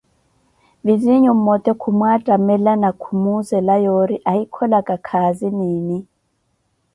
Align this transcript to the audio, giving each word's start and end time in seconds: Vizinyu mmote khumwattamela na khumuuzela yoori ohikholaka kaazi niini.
Vizinyu 0.85 1.31
mmote 1.37 1.71
khumwattamela 1.81 2.73
na 2.83 2.89
khumuuzela 3.01 3.75
yoori 3.85 4.15
ohikholaka 4.31 4.95
kaazi 5.07 5.47
niini. 5.57 5.97